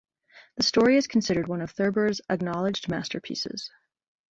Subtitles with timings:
[0.55, 3.69] The story is considered one of Thurber's "acknowledged masterpieces".